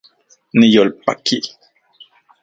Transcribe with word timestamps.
Niyolpaki 0.57 1.37